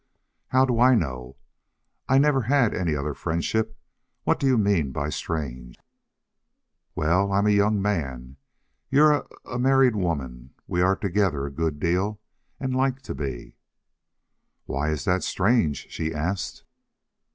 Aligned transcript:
"How 0.47 0.65
do 0.65 0.79
I 0.79 0.95
know? 0.95 1.37
I 2.09 2.17
never 2.17 2.41
had 2.41 2.73
any 2.73 2.95
other 2.95 3.13
friendship. 3.13 3.77
What 4.23 4.39
do 4.39 4.47
you 4.47 4.57
mean 4.57 4.91
by 4.91 5.09
strange?" 5.09 5.77
"Well, 6.95 7.31
I'm 7.31 7.45
a 7.45 7.51
young 7.51 7.79
man. 7.79 8.37
You're 8.89 9.11
a 9.11 9.27
a 9.45 9.59
married 9.59 9.95
woman. 9.95 10.55
We 10.65 10.81
are 10.81 10.95
together 10.95 11.45
a 11.45 11.51
good 11.51 11.79
deal 11.79 12.19
and 12.59 12.75
like 12.75 13.03
to 13.03 13.13
be." 13.13 13.57
"Why 14.65 14.89
is 14.89 15.05
that 15.05 15.21
strange?" 15.21 15.85
she 15.91 16.11
asked. 16.11 16.63